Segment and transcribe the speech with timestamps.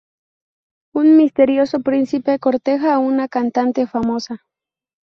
[0.95, 4.39] Un misterioso príncipe corteja a una cantante famosa.